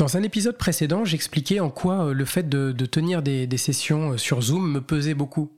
[0.00, 4.16] Dans un épisode précédent, j'expliquais en quoi euh, le fait de, tenir des, sessions euh,
[4.16, 5.52] sur Zoom me pesait beaucoup.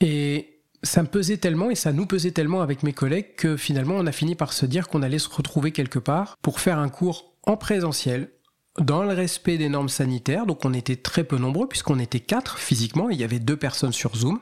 [0.00, 3.94] Et ça me pesait tellement et ça nous pesait tellement avec mes collègues que finalement
[3.94, 6.88] on a fini par se dire qu'on allait se retrouver quelque part pour faire un
[6.88, 8.30] cours en présentiel,
[8.80, 10.44] dans le respect des normes sanitaires.
[10.44, 13.92] Donc on était très peu nombreux puisqu'on était quatre physiquement il y avait deux personnes
[13.92, 14.40] sur Zoom.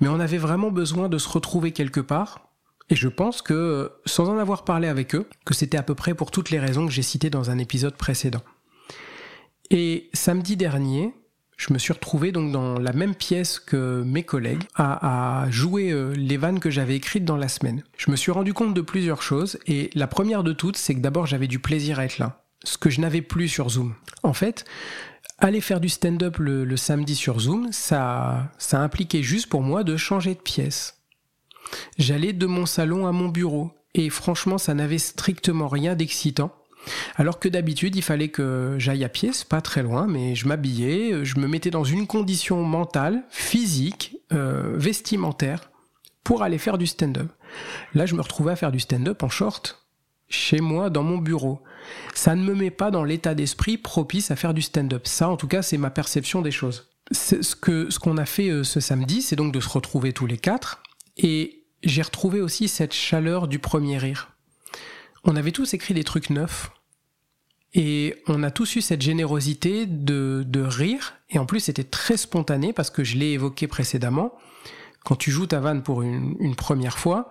[0.00, 2.49] Mais on avait vraiment besoin de se retrouver quelque part
[2.90, 6.14] et je pense que, sans en avoir parlé avec eux, que c'était à peu près
[6.14, 8.42] pour toutes les raisons que j'ai citées dans un épisode précédent.
[9.70, 11.14] Et samedi dernier,
[11.56, 16.12] je me suis retrouvé donc dans la même pièce que mes collègues à, jouer euh,
[16.14, 17.84] les vannes que j'avais écrites dans la semaine.
[17.96, 21.00] Je me suis rendu compte de plusieurs choses et la première de toutes, c'est que
[21.00, 23.94] d'abord j'avais du plaisir à être là, ce que je n'avais plus sur Zoom.
[24.24, 24.64] En fait,
[25.38, 30.34] aller faire du stand-up le, samedi sur Zoom, ça impliquait juste pour moi de changer
[30.34, 30.99] de pièce.
[31.98, 36.52] J'allais de mon salon à mon bureau, et franchement ça n'avait strictement rien d'excitant.
[37.16, 41.24] Alors que d'habitude, il fallait que j'aille à pied, pas très loin, mais je m'habillais,
[41.24, 45.70] je me mettais dans une condition mentale, physique, euh, vestimentaire,
[46.24, 47.30] pour aller faire du stand-up.
[47.94, 49.86] Là, je me retrouvais à faire du stand-up en short,
[50.28, 51.60] chez moi, dans mon bureau.
[52.14, 55.06] Ça ne me met pas dans l'état d'esprit propice à faire du stand-up.
[55.06, 56.88] Ça, en tout cas, c'est ma perception des choses.
[57.12, 60.26] Ce que ce qu'on a fait euh, ce samedi, c'est donc de se retrouver tous
[60.26, 60.82] les quatre
[61.16, 64.32] et j'ai retrouvé aussi cette chaleur du premier rire.
[65.24, 66.70] On avait tous écrit des trucs neufs,
[67.72, 72.16] et on a tous eu cette générosité de, de rire, et en plus c'était très
[72.16, 74.34] spontané parce que je l'ai évoqué précédemment.
[75.04, 77.30] Quand tu joues ta vanne pour une, une première fois,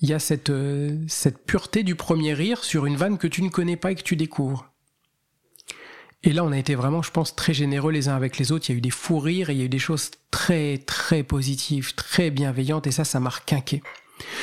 [0.00, 3.42] il y a cette, euh, cette pureté du premier rire sur une vanne que tu
[3.42, 4.73] ne connais pas et que tu découvres.
[6.26, 8.68] Et là, on a été vraiment, je pense, très généreux les uns avec les autres.
[8.68, 10.78] Il y a eu des fous rires et il y a eu des choses très,
[10.78, 12.86] très positives, très bienveillantes.
[12.86, 13.82] Et ça, ça m'a requinqué.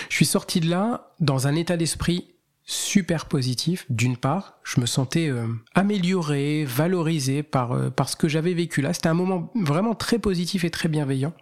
[0.07, 2.27] Je suis sorti de là dans un état d'esprit
[2.65, 3.87] super positif.
[3.89, 8.81] D'une part, je me sentais euh, amélioré, valorisé par, euh, par ce que j'avais vécu
[8.81, 8.93] là.
[8.93, 11.33] C'était un moment vraiment très positif et très bienveillant.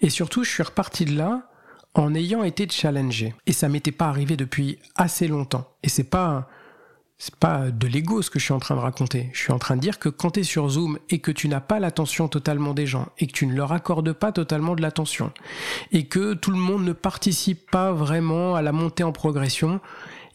[0.00, 1.50] Et surtout, je suis reparti de là
[1.92, 3.34] en ayant été challengé.
[3.46, 5.68] Et ça m'était pas arrivé depuis assez longtemps.
[5.82, 6.48] Et c'est pas
[7.22, 9.28] c'est pas de l'ego ce que je suis en train de raconter.
[9.34, 11.48] Je suis en train de dire que quand tu es sur Zoom et que tu
[11.48, 14.80] n'as pas l'attention totalement des gens et que tu ne leur accordes pas totalement de
[14.80, 15.30] l'attention
[15.92, 19.82] et que tout le monde ne participe pas vraiment à la montée en progression,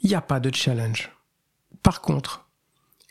[0.04, 1.12] il n'y a pas de challenge.
[1.82, 2.48] Par contre,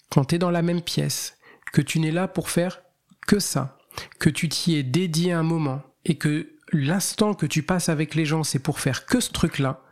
[0.08, 1.36] quand tu es dans la même pièce,
[1.72, 2.80] que tu n'es là pour faire
[3.26, 3.76] que ça,
[4.20, 8.24] que tu t'y es dédié un moment et que l'instant que tu passes avec les
[8.24, 9.82] gens c'est pour faire que ce truc-là,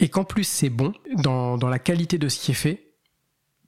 [0.00, 2.85] et qu'en plus c'est bon dans, dans la qualité de ce qui est fait,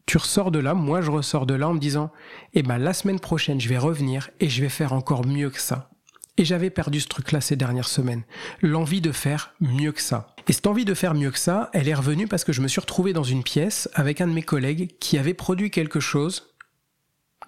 [0.08, 2.10] tu ressors de là, moi je ressors de là en me disant,
[2.54, 5.60] eh ben la semaine prochaine je vais revenir et je vais faire encore mieux que
[5.60, 5.90] ça.
[6.38, 8.22] Et j'avais perdu ce truc-là ces dernières semaines,
[8.62, 10.34] l'envie de faire mieux que ça.
[10.46, 12.68] Et cette envie de faire mieux que ça, elle est revenue parce que je me
[12.68, 16.54] suis retrouvé dans une pièce avec un de mes collègues qui avait produit quelque chose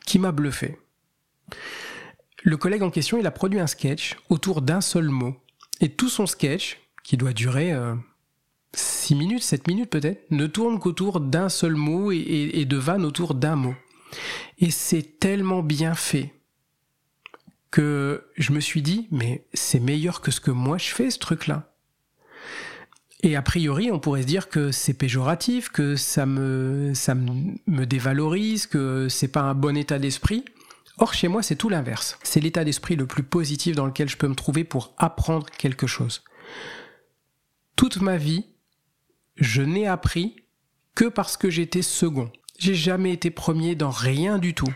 [0.05, 0.77] qui m'a bluffé.
[2.43, 5.35] Le collègue en question, il a produit un sketch autour d'un seul mot.
[5.81, 7.95] Et tout son sketch, qui doit durer euh,
[8.75, 13.35] 6 minutes, 7 minutes peut-être, ne tourne qu'autour d'un seul mot et, de vannes autour
[13.35, 13.75] d'un mot.
[14.59, 16.35] Et c'est tellement bien fait
[17.71, 21.19] que je me suis dit, mais c'est meilleur que ce que moi je fais, ce
[21.19, 21.73] truc-là.
[23.23, 27.85] Et a priori, on pourrait se dire que c'est péjoratif, que ça me, ça me
[27.85, 30.45] dévalorise, que c'est pas un bon état d'esprit.
[31.01, 32.19] Or, chez moi, c'est tout l'inverse.
[32.23, 35.87] C'est l'état d'esprit le plus positif dans lequel je peux me trouver pour apprendre quelque
[35.87, 36.23] chose.
[37.75, 38.45] Toute ma vie,
[39.41, 40.37] je n'ai appris
[40.95, 42.31] que parce que j'étais second.
[42.59, 44.73] J'ai jamais été premier dans rien du tout.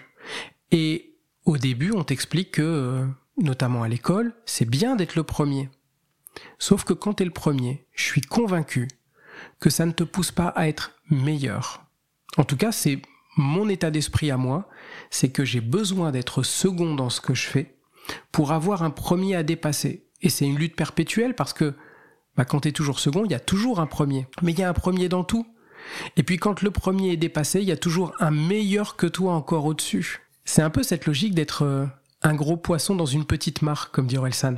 [0.70, 5.68] Et au début, on t'explique que, euh, notamment à l'école, c'est bien d'être le premier.
[6.58, 8.88] Sauf que quand tu es le premier, je suis convaincu
[9.60, 11.84] que ça ne te pousse pas à être meilleur.
[12.36, 13.02] En tout cas, c'est
[13.36, 14.68] mon état d'esprit à moi,
[15.10, 17.76] c'est que j'ai besoin d'être second dans ce que je fais
[18.32, 20.06] pour avoir un premier à dépasser.
[20.22, 21.74] Et c'est une lutte perpétuelle parce que
[22.36, 24.26] bah, quand tu toujours second, il y a toujours un premier.
[24.42, 25.46] Mais il y a un premier dans tout.
[26.16, 29.34] Et puis quand le premier est dépassé, il y a toujours un meilleur que toi
[29.34, 30.22] encore au-dessus.
[30.44, 31.86] C'est un peu cette logique d'être euh,
[32.22, 34.56] un gros poisson dans une petite mare, comme dit Orelsan.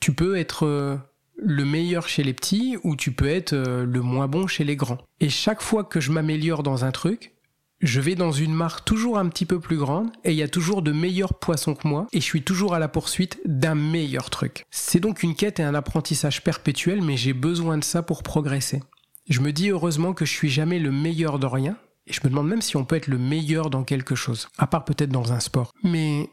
[0.00, 0.96] Tu peux être euh,
[1.36, 4.76] le meilleur chez les petits ou tu peux être euh, le moins bon chez les
[4.76, 4.98] grands.
[5.20, 7.34] Et chaque fois que je m'améliore dans un truc,
[7.80, 10.48] je vais dans une mare toujours un petit peu plus grande et il y a
[10.48, 14.28] toujours de meilleurs poissons que moi et je suis toujours à la poursuite d'un meilleur
[14.28, 14.66] truc.
[14.70, 18.82] C'est donc une quête et un apprentissage perpétuel mais j'ai besoin de ça pour progresser.
[19.28, 22.28] Je me dis heureusement que je suis jamais le meilleur de rien et je me
[22.28, 25.32] demande même si on peut être le meilleur dans quelque chose, à part peut-être dans
[25.32, 25.72] un sport.
[25.82, 26.28] Mais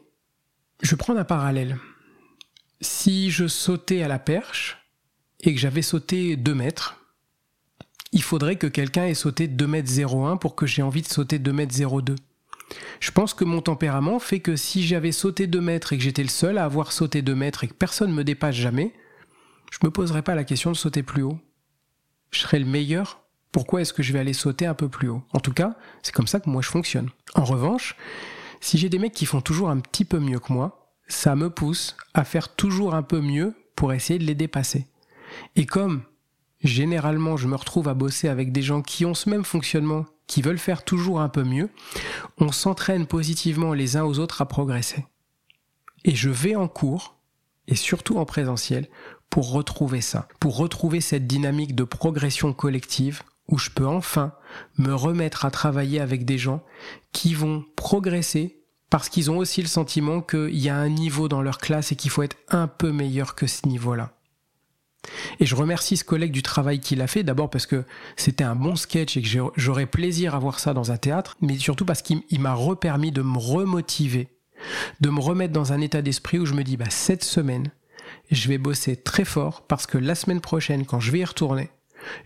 [0.82, 1.78] je prends un parallèle.
[2.80, 4.78] Si je sautais à la perche
[5.40, 6.98] et que j'avais sauté 2 mètres,
[8.12, 12.16] il faudrait que quelqu'un ait sauté 2m01 pour que j'ai envie de sauter 2m02.
[13.00, 16.22] Je pense que mon tempérament fait que si j'avais sauté 2 mètres et que j'étais
[16.22, 18.92] le seul à avoir sauté 2 mètres et que personne ne me dépasse jamais,
[19.70, 21.38] je me poserais pas la question de sauter plus haut.
[22.30, 23.20] Je serais le meilleur.
[23.52, 25.22] Pourquoi est-ce que je vais aller sauter un peu plus haut?
[25.32, 27.10] En tout cas, c'est comme ça que moi je fonctionne.
[27.34, 27.96] En revanche,
[28.60, 31.48] si j'ai des mecs qui font toujours un petit peu mieux que moi, ça me
[31.48, 34.86] pousse à faire toujours un peu mieux pour essayer de les dépasser.
[35.56, 36.02] Et comme
[36.62, 40.42] généralement je me retrouve à bosser avec des gens qui ont ce même fonctionnement, qui
[40.42, 41.70] veulent faire toujours un peu mieux,
[42.38, 45.06] on s'entraîne positivement les uns aux autres à progresser.
[46.04, 47.16] Et je vais en cours,
[47.66, 48.88] et surtout en présentiel,
[49.30, 54.32] pour retrouver ça, pour retrouver cette dynamique de progression collective où je peux enfin
[54.76, 56.62] me remettre à travailler avec des gens
[57.12, 61.42] qui vont progresser parce qu'ils ont aussi le sentiment qu'il y a un niveau dans
[61.42, 64.17] leur classe et qu'il faut être un peu meilleur que ce niveau-là.
[65.40, 67.84] Et je remercie ce collègue du travail qu'il a fait, d'abord parce que
[68.16, 71.58] c'était un bon sketch et que j'aurais plaisir à voir ça dans un théâtre, mais
[71.58, 74.28] surtout parce qu'il m'a repermis de me remotiver,
[75.00, 77.70] de me remettre dans un état d'esprit où je me dis, bah, cette semaine,
[78.30, 81.70] je vais bosser très fort parce que la semaine prochaine, quand je vais y retourner,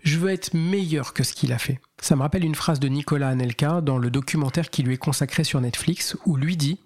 [0.02, 1.81] je veux être meilleur que ce qu'il a fait.
[2.00, 5.44] Ça me rappelle une phrase de Nicolas Anelka dans le documentaire qui lui est consacré
[5.44, 6.81] sur Netflix où lui dit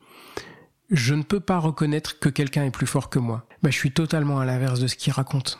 [0.90, 3.46] Je ne peux pas reconnaître que quelqu'un est plus fort que moi.
[3.62, 5.58] Bah, je suis totalement à l'inverse de ce qu'il raconte.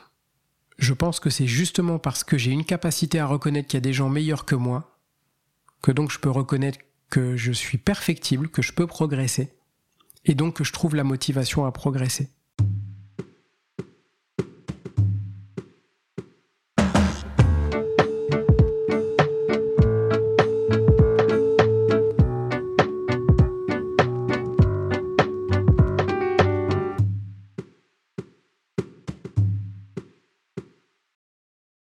[0.79, 3.81] Je pense que c'est justement parce que j'ai une capacité à reconnaître qu'il y a
[3.81, 4.99] des gens meilleurs que moi,
[5.83, 6.79] que donc je peux reconnaître
[7.09, 9.55] que je suis perfectible, que je peux progresser,
[10.25, 12.31] et donc que je trouve la motivation à progresser.